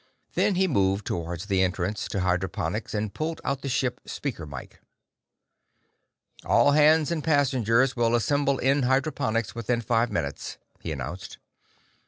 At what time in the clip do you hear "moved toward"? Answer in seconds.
0.67-1.41